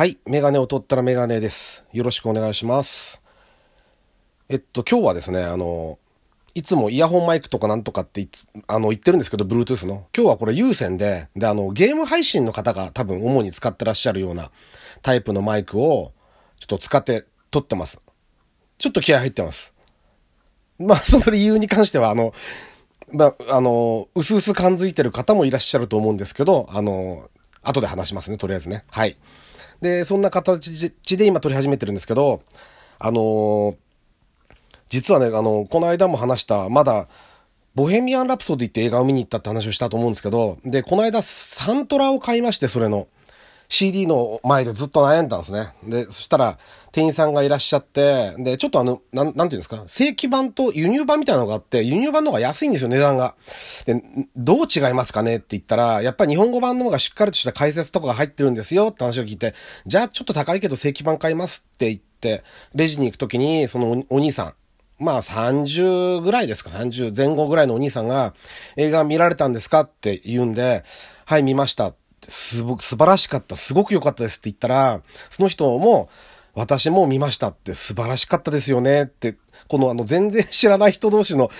[0.00, 0.16] はい。
[0.24, 1.84] メガネを取ったらメガネです。
[1.92, 3.20] よろしくお願いします。
[4.48, 5.98] えっと、今日はですね、あの、
[6.54, 8.26] いつもイヤホンマイクとかなんとかって
[8.66, 10.06] あの言ってるんですけど、Bluetooth の。
[10.16, 14.50] 今日はこれ有線で、で、あの、ゲーム配信の方が多分主に使ってらっしゃるような
[15.02, 16.14] タイプのマイクを
[16.58, 18.00] ちょっと使って撮ってます。
[18.78, 19.74] ちょっと気合入ってます。
[20.78, 22.32] まあ、その理由に関しては、あの、
[23.12, 27.28] まあ、あの、うすうす感づいてる方もいらっしゃると思うんですけど、あの、
[27.62, 28.84] 後で話しますね、とりあえずね。
[28.90, 29.18] はい。
[29.80, 32.42] で、そんな形で今撮り始めてるんですけど、
[32.98, 33.76] あの
[34.88, 37.08] 実はね、あの、この間も話した、まだ、
[37.76, 43.06] ボヘミアン・ラプソディって映画を見に行ったって話をしたと思うんですけど、で、この間サントラを買いまして、それの。
[43.70, 45.72] CD の前でずっと悩んだんですね。
[45.84, 46.58] で、そしたら、
[46.90, 53.36] 店員さんがいらっしゃって、で、ちょっとあの、なん、なんていうんですか、正規版と輸入版みたいなのがあって、輸入版の方が安いんですよ、値段が。
[53.86, 54.02] で、
[54.36, 59.54] どう違いますかねって言ったら、やっぱり日本語版の方がしっかりとした解説とかが入ってるんですよって話を聞いて、
[59.86, 62.42] じゃあちょっと高いけど正規版買いますって言って、
[62.74, 64.54] レジに行くときに、そのお兄さん、
[64.98, 68.34] まあ30ぐらいですか、30前後ぐらいのお兄さんが、
[68.76, 69.82] 映画見られたんですか？
[69.82, 70.82] って言うんで、
[71.24, 71.94] はい、見ました。
[72.28, 76.08] すごく素晴らしかった、すごく良かったですって言ったら、その人も、
[76.54, 79.36] 私も見ましたって素晴らしかったですよねって、
[79.68, 81.50] このあの全然知らない人同士の、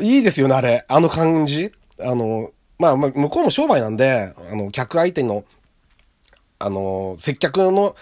[0.00, 0.84] いいですよね、あれ。
[0.88, 1.70] あの感じ。
[2.00, 5.44] あの、まあ、まあ、向こうも商売なんで、あの、客相手の、
[6.58, 7.94] あの、接客の、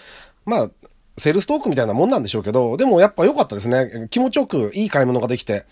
[0.45, 0.69] まあ、
[1.17, 4.07] セールストークみたいなもんなんでしょうけど、でもやっぱ良かったですね。
[4.09, 5.65] 気持ちよくいい買い物ができて。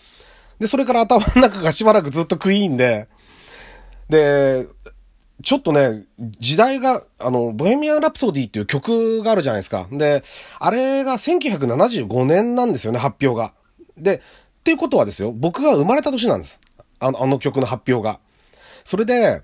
[0.59, 3.07] で、それから頭の中がしばらくずっとクイーンで、
[4.09, 4.67] で、
[5.43, 9.87] ちょっとね、時代が、あの、ボヘミアン・ラプソディっていう曲があるじゃないですか。
[9.91, 10.23] で、
[10.59, 13.53] あれが1975年なんですよね、発表が。
[13.97, 14.21] で、っ
[14.63, 16.59] ていうことはですよ、僕が生まれた年なんです。
[16.99, 18.19] あの、あの曲の発表が。
[18.83, 19.41] それで、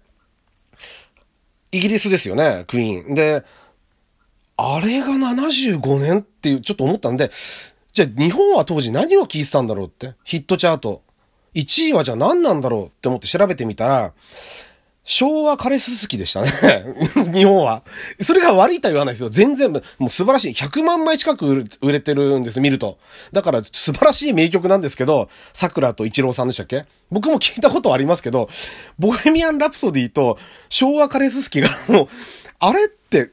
[1.72, 3.14] イギリスですよね、クイーン。
[3.14, 3.44] で、
[4.58, 7.32] あれが75年っていう、ちょっと思ったんで、
[7.94, 10.16] じゃあ日本は当時何を聴いてたんだろうって。
[10.24, 11.04] ヒットチャート。
[11.56, 14.14] 1位はじゃあ何なんだろうって思って調べてみたら、
[15.04, 16.50] 昭和枯れすすきでしたね。
[17.34, 17.82] 日本は。
[18.20, 19.30] それが悪いとは言わないですよ。
[19.30, 20.54] 全然、もう素晴らしい。
[20.54, 23.00] 100万枚近く売れてるんです、見ると。
[23.32, 26.86] だから素晴らしい名曲なんですけど、桜と一郎さんでしたっけ？
[27.10, 28.48] 僕も聞いたことありますけど、
[29.00, 30.38] ボヘミアン・ラプソディと
[30.70, 32.08] 昭和枯れすすきがもう、
[32.60, 33.32] あれって、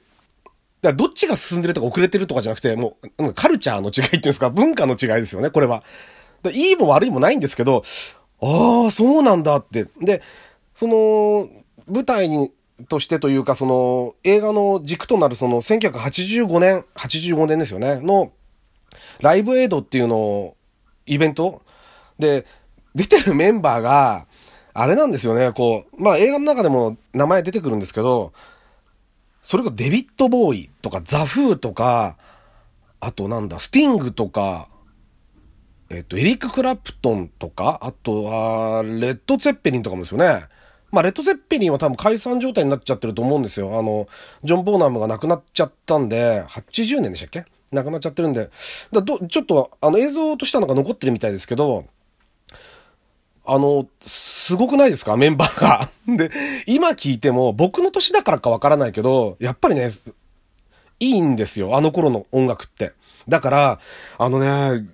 [0.81, 5.83] だどっちが進んでるとか遅れてるとかじゃなくて、もう、カルチャーの違いっていうんですか、文化の違いですよね、これは。
[6.53, 7.83] いいも悪いもないんですけど、
[8.41, 9.87] ああ、そうなんだって。
[10.01, 10.23] で、
[10.75, 11.49] その、
[11.89, 12.53] 舞台に、
[12.89, 18.33] としてというか、その、映画の軸となるその、1985年、85年ですよね、の、
[19.21, 20.57] ライブエイドっていうのを、
[21.07, 21.63] イベント？
[22.19, 22.47] で、
[22.95, 24.27] 出てるメンバーが、
[24.75, 28.33] あれなんですよね、こう、まあ映画の中でも名前出てくるんですけど、
[29.43, 32.17] それがデビッド・ボーイとか、ザ・フーとか、
[33.01, 34.69] あとなんだ、スティングとか、
[35.91, 40.45] えっと、エリック・クラプトンとか、あとは、レッド・ツェッペリンとかもですよね。
[40.91, 43.79] まあ、レッド・ゼッペリンは多分解散状態になっちゃってると思うんですよ。
[43.79, 44.09] あの、
[44.45, 47.45] ジョン・ボーナムが亡くなっちゃったんで、80年でしたっけ？
[47.73, 48.51] 亡くなっちゃってるんで。
[48.93, 51.85] だどちょっと、あの、映像としたのが残ってるみたいですけど、
[53.45, 55.17] あの、すごくないですか？
[55.17, 55.89] メンバーが。
[56.17, 56.31] で、
[56.67, 59.91] 今聞いても、僕の年だからかわからないけど、やっぱりね、
[61.01, 61.77] いいんですよ。
[61.77, 62.93] あの頃の音楽って。
[63.29, 63.81] だから、
[64.17, 64.87] あのね、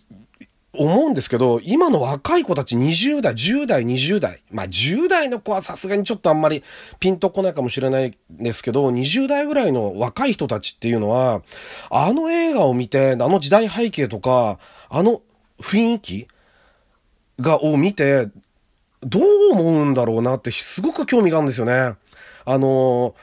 [0.77, 4.43] 思うんですけど、今の若い子たち20代、10代、20代。
[4.51, 6.63] まあ10代の子はさすがにちょっとあんまり
[7.01, 11.43] ピンとこないかもしれないですけど、20代ぐらいの若い人たちっていうのは、
[11.91, 14.59] あの映画を見て、あの時代背景とか、
[14.89, 15.23] あの
[15.61, 16.29] 雰囲気
[17.41, 18.29] が、を見て、
[19.03, 21.95] どう思うんだろうなってすごく興味があるんですよね。
[22.47, 23.15] あの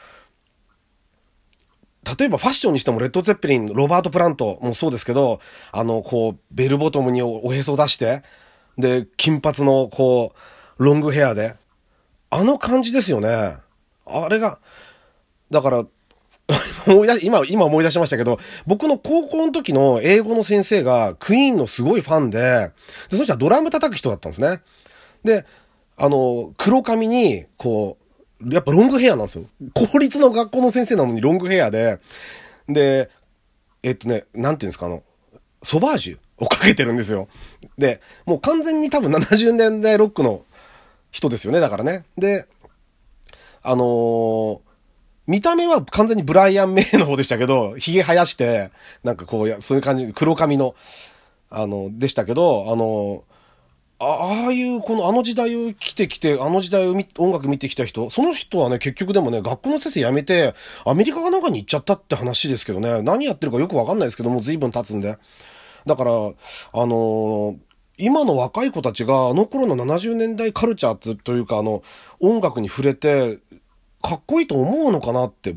[2.04, 5.40] 例えばファッションにしてもレッド・ゼッペリン、ロバート・プラントもそうですけど、
[5.72, 8.24] あの、こう、ベルボトムにおへそ出して、
[8.78, 10.34] で、金髪の、こ
[10.80, 11.56] う、ロングヘアで、
[12.32, 13.56] あの感じですよね。
[14.06, 14.60] あれが、
[15.52, 15.86] だから、
[16.88, 22.72] 思い出し今、今思い出しましたけど、僕の高校の時の英語の先生がクイーンのすごいファンで、
[23.10, 24.62] でその人はドラム叩く人だったんですね。
[25.24, 25.46] で、
[25.98, 28.04] あの、黒髪に、こう、
[28.50, 29.46] やっぱロングヘアなんですよ。
[29.74, 32.00] 公立の学校の先生なのにロングヘアで、
[32.68, 33.10] で、
[33.84, 35.04] えっとね、なんていうんですか、あの、
[35.64, 37.28] ソバージュをかけてるんですよ。
[37.78, 40.44] で、もう完全に多分70年代ロックの
[41.12, 42.06] 人ですよね、だからね。
[42.18, 42.48] で、
[43.64, 44.60] あのー、
[45.28, 48.72] 見た目は完全にブライアン・メイの方でしたけど、髭生やして、
[49.04, 50.76] なんかこう、そういう感じ、黒髪の、
[51.50, 53.24] あの、でしたけど、あの、
[54.04, 60.56] ああいうこのあの時代を来てきて、あの時代を音楽見てきた人、その人はね、結局でもね、学校の先生辞めて、
[60.86, 65.20] アメリカかなんかに行っちゃったって話ですけどね、何やってるかよくわかんないですけども、随分経つんで。
[65.86, 67.58] だから、あのー、
[67.98, 71.84] 今の若い子たちが、あの頃の70年代カルチャーというか、あの、
[72.20, 73.38] 音楽に触れて、
[74.02, 75.56] かっこいいと思うのかなって、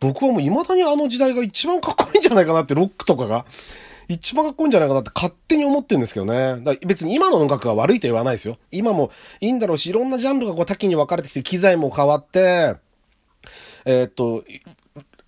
[0.00, 3.44] 僕はもう未だにあの時代が一番かっこいいんじゃないかなって、ロックとかが。
[4.14, 6.60] 一番かっこいいんじゃないかなって勝手に思ってるんですけどね。
[6.62, 8.58] だ別に今の音楽が悪いと言わないですよ。
[8.72, 9.10] 今も
[9.40, 12.76] いいんだろうし、いろんなジャンルがこう多岐に分かれてきて、機材も変わって、
[13.84, 14.44] えー、っと、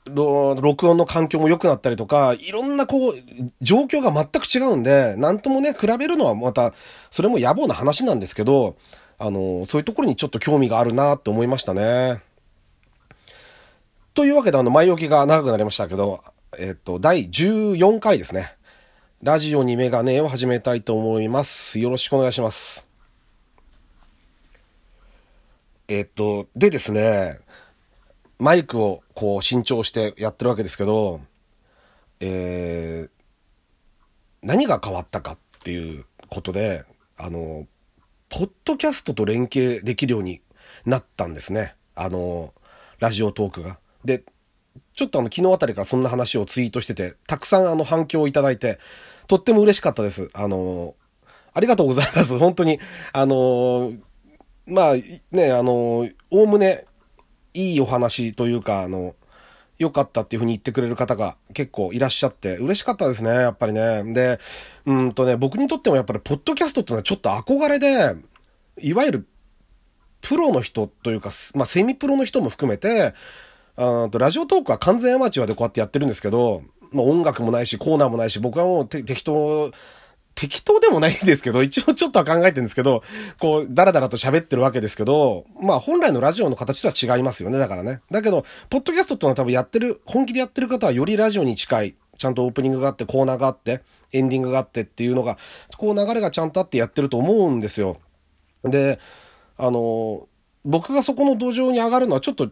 [0.04, 3.14] 録音の環境も良くなったりとか、いろんなこう、
[3.60, 6.74] 状況が全く違うんで、なんともね、比べるのはまた、
[7.10, 8.76] それも野暮な話なんですけど、
[9.18, 12.20] あの、そういうところにちょっと興味があるなって思いましたね。
[14.14, 16.24] というわけで、あの、前置きが長くなりましたけど、
[16.58, 18.56] えっと、第14回ですね。
[19.22, 21.78] ラジオにメガネを始めたいと思います。
[21.78, 22.88] よろしくお願いします。
[25.86, 27.38] えっと、でですね、
[28.40, 31.20] マイクをこう新調してやってるわけですけど、
[32.18, 33.10] えー、
[34.42, 36.84] 何が変わったかっていうことで、
[37.16, 37.68] あの、
[38.28, 40.40] ポッドキャストと連携できるように
[40.84, 41.76] なったんですね。
[41.94, 42.52] あの、
[42.98, 43.78] ラジオトークが。
[44.04, 44.24] で、
[44.94, 48.80] ちょっとあの、昨日あたりからそんな話をツイートしてて、たくさんあの反響をいただいて、
[49.32, 50.28] とっても嬉しかったです。
[50.34, 50.94] あの、
[51.54, 52.36] ありがとうございます。
[52.38, 52.78] 本当に。
[53.14, 53.94] あの、
[54.66, 54.94] まあ、
[55.30, 56.84] ね、あの、おおむね、
[57.54, 59.14] いいお話というか、あの、
[59.78, 64.04] 良かったっていうふうに言ってくれる方が結構いらっしゃって、嬉しかったですね、やっぱりね。
[64.12, 64.38] で、
[64.84, 68.14] うんとね、僕にとってもやっぱり、ポッドキャストっていうのはちょっと憧れで、
[68.82, 69.26] いわゆる、
[70.20, 73.14] プロの人というか、まあ、セミプロの人も含めて、
[73.76, 79.72] あとラジオトークは完全アマチュアでこうやってやってるんですけど、まあ、音楽もないし、コーナーもないし、僕はもう適当、
[80.34, 83.02] 適当でもないんですけど、一応ちょっとは考えてるんですけど、
[83.38, 88.00] こう、だらだらと喋ってるわけですけど、まあ本来のラジオの形とは違いますよね、だからね。
[88.10, 95.38] だけど、ポッドキャストってのは多分やってる、本気でやってる方はよりラジオに近い、ちゃんとオープニングがあって、コーナーがあって、エンディングがあってっていうのが、
[95.76, 97.98] こう流れがちゃんとあってやってると思うんですよ。
[98.64, 98.98] で、
[99.56, 100.28] あの、
[100.64, 102.50] 僕がそこの土壌に上がるのはちょっと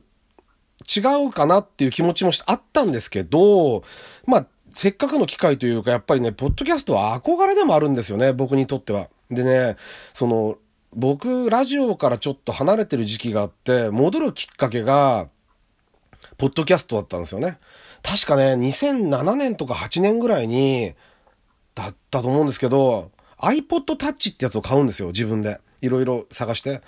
[0.97, 3.85] 違うかなっていう気持ちもあったんですけど、
[4.27, 9.09] まあ、せっかくの機会というか、やっぱりね、ポッドキャストは憧れでもあるんですよね、僕にとっては。
[9.31, 9.77] でね、
[10.15, 10.59] その、
[10.93, 15.29] 僕、ラジオからちょっと離れてる時期があって、戻るきっかけが、
[16.37, 17.59] ポッドキャストだったんですよね。
[18.03, 20.95] 確かね、2007年とか8年ぐらいに、
[21.75, 25.61] だったと思うんですけど、iPod Touch ってやつを買うんですよ、自分で。
[25.81, 26.83] いろいろ探して、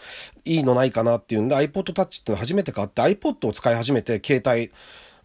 [0.44, 4.72] いいのないかなっていうんで iPod Touch っての初めて買って iPod を使い始めて、携帯、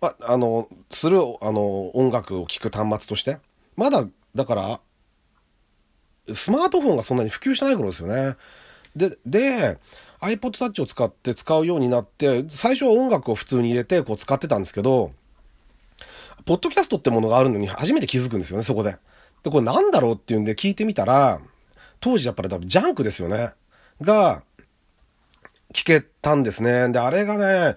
[0.01, 3.39] まあの、する、あの、音楽を聴く端末として。
[3.75, 4.79] まだ、だから、
[6.33, 8.35] スマートフォンがそんなに普及してない頃ですよね。
[8.95, 9.77] で、で、
[10.19, 15.11] iPod Touch を使って使うようになって、最初は音楽を普通に入れてこう使ってたんですけど、
[16.45, 18.97] ポッドキャストってものがあるのに初めて気づくんですよね、そこで。
[19.43, 21.39] で、これなんだろうっていうんで聞いてみたら、
[21.99, 23.53] 当時やっぱり多分ジャンクですよね。
[24.01, 24.43] が、
[25.73, 26.89] 聞けたんですね。
[26.89, 27.75] で、あれがね、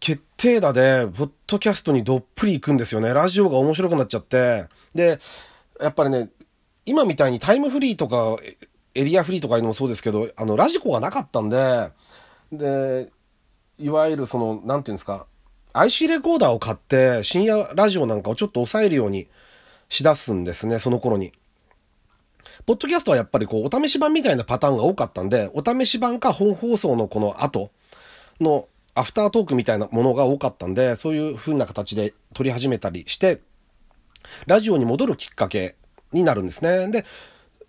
[0.00, 3.12] 決定打で、ポッドキャストにどっぷり行くんですよね。
[3.12, 4.66] ラジオが面白くなっちゃって。
[4.94, 5.18] で、
[5.80, 6.28] やっぱりね、
[6.86, 8.36] 今みたいにタイムフリーとか、
[8.94, 11.90] エリアフリーとかいうのもそうですけど、あの、ラジコがなかったんで、
[12.52, 13.10] で、
[13.78, 15.26] いわゆるその、なんていうんですか、
[15.72, 19.28] IC レコーダーを買って、深夜ラジオなんかをちょっと抑えるように
[19.88, 21.32] しだすんですね、その頃に。
[22.66, 27.70] ポッドキャストはやっぱりこう、お試し版みたいなパターンが多かったんで、お試し版か本放送のこの後
[28.40, 33.40] のアフタートークみたいなものが多かったんで、そういう風な形で撮り始めたりして、
[34.46, 35.76] ラジオに戻るきっかけ
[36.12, 36.88] になるんですね。
[36.88, 37.04] で、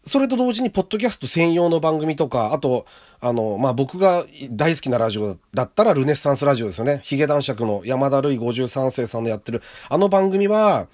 [0.06, 2.86] それと同時に、ポッドキャスト専用の番組とか、あと、
[3.22, 7.00] あの、まあ、僕が大好きなラジオだったら、ルネッサンスラジオですよね。
[7.04, 10.88] ヒゲ男爵の山田るい53世さんのやってる、あの番組は、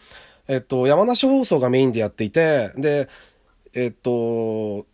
[0.48, 3.10] えっと、山梨放送がメインでやっていて、で、
[3.74, 4.86] えっと、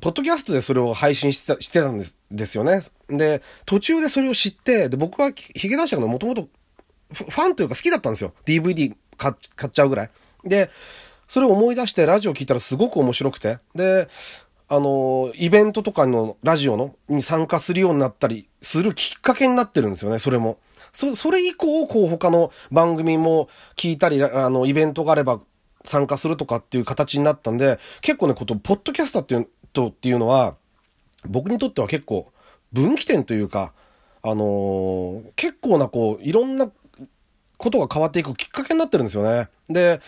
[0.00, 2.82] ポッドキャストでそれを配信してたしてたんですですよね。
[3.08, 6.48] で、途中でそれを知って、で、僕はヒゲ男爵のもともと
[7.12, 8.32] ファンというか好きだったんですよ。
[8.46, 10.10] DVD 買っちゃうぐらい。
[10.44, 10.70] で、
[11.26, 13.58] それを思い出してラジオ聞いたらすごく面白くて。
[13.74, 14.08] で、
[14.68, 20.58] あの、イベントとかのラジオのに参加するようになったりするきっかけになってるんですよね、それも。
[20.92, 25.40] そ、それ以降、こう他の番組も聞いたり、あの、イベントがあれば
[25.84, 30.56] 参加するとかっていう形になったんで、結構ね、こと、ポッドキャスターっていうとっていうのは、
[31.26, 32.32] 僕にとっては結構
[32.72, 33.72] 分岐点というか、
[34.22, 36.70] あのー、結構なこう、いろんな
[37.56, 39.48] ことが変わっていくきっかけになってるんですよね。
[39.68, 40.00] で、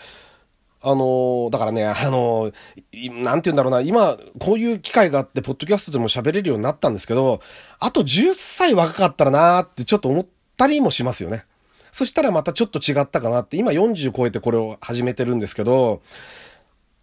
[0.83, 2.51] あのだからね、あの
[2.93, 7.41] なんて言うんだろうな、今、こういう機会があって、ポッドキャストでも喋れるようになったんですけど、
[7.79, 10.25] あと10歳若かったらなーってちょっと思っ
[10.57, 11.45] たりもしますよね。
[11.91, 16.01] そしたらまたちょっと違ったかなって、今40超えてこれを始めてるんですけど、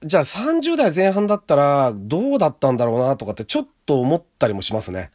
[0.04, 5.10] じゃあ30代前半だったらどうだったんだろうなとかってちょっと思ったりもしますね。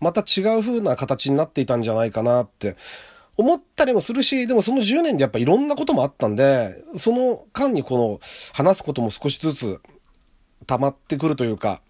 [0.00, 2.76] また違う風な形になっていたんじゃないかなって
[3.36, 8.20] 思ったりもするし、でもその10年でやっぱいろんなこともあったんで、その間にこの
[8.52, 9.80] 話すことも少しずつ
[10.66, 11.82] 溜まってくるというか、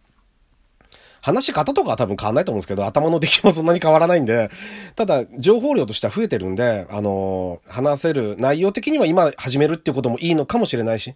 [1.28, 4.50] 話し方とかは多分変わんないと思うんですけど、頭の出来もそんなに変わらないんで、
[4.96, 11.12] ただ、情報量としては増えてるんで、あのー、話せる内容的には今始めるっていうこともいいのかもしれないし、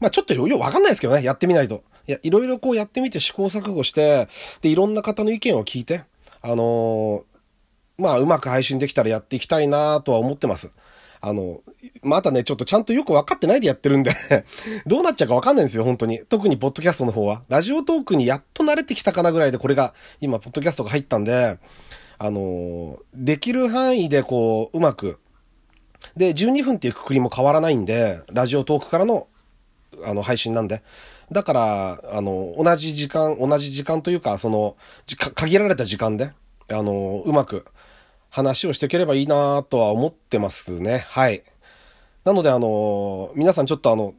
[0.00, 1.84] まあちょっとよよわかんないですけどね、やってみないと。
[2.08, 4.26] いや、いろいろこうやってみて試行錯誤して、
[4.62, 6.02] で、いろんな方の意見を聞いて、
[6.42, 7.22] あのー、
[7.98, 10.70] まあうまく配信できたらやっていきたいなとは思ってます。
[11.28, 11.60] あの、
[12.02, 14.12] まだね、ちょっとちゃんとよく分かってないでやってるんで
[14.86, 16.20] どうなっちゃうか分かんないんですよ、本当に。
[16.20, 17.42] 特にポッドキャストの方は。
[17.48, 21.58] ラジオトークにやっと慣れてきたかなぐらいで、これが、今、ポッドキャストが入ったんで、
[22.18, 25.18] あの、できる範囲でこう、うまく。
[26.16, 29.26] で、12分っていうくくりも変わらないんで、ラジオトークからの、
[30.04, 30.84] あの、配信なんで。
[31.32, 34.76] だから、あの、同じ時間、同じ時間というか、その、
[35.34, 36.30] 限られた時間で、
[36.70, 37.64] あの、うまく、
[38.36, 41.06] 話をしていければいいなとは思ってますね。
[41.08, 41.42] はい。
[42.22, 44.12] なので、あの、皆さんちょっとあの、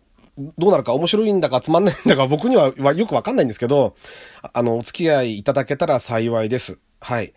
[0.57, 3.95] どうなるか面白いんだかつまんないんだか僕にはよくわかんないんですけど、
[4.41, 6.79] あの、お付き合いいただけたら幸いです。
[6.99, 7.35] はい。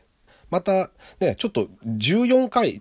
[0.49, 2.81] また、ね、ちょっと14回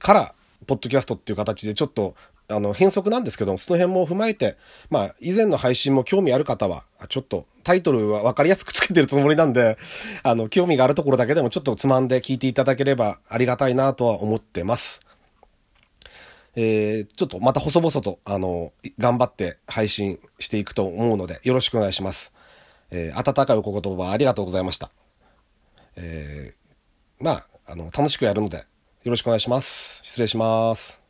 [0.00, 0.34] から、
[0.66, 2.16] ポッドキャストっていう形でちょっと
[2.50, 4.56] あの、変則なんですけども、その辺も踏まえて、
[4.88, 9.76] まあ、以前の配信も興味ある方は、ちょっと、タイトルは分かりやすくつけてるつもりなんで、
[10.22, 15.00] あの、興味があるところだけでもちょっとつまんで聞いていただければありがたいなとは思ってます。
[16.56, 22.32] えー、ちょっとまた細々と、あの、頑張って配信していくと思うので、よろしくお願いします。
[22.90, 24.90] えー、温かいお言葉ありがとうございました。
[25.96, 28.64] えー、まあ、あの、楽しくやるので、よ
[29.04, 30.00] ろしくお願いします。
[30.02, 31.00] 失礼します。